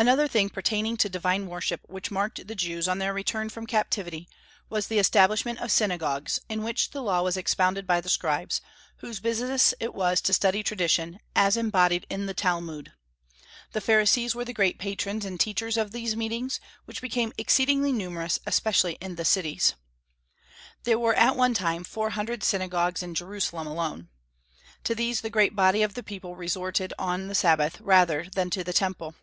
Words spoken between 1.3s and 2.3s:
worship which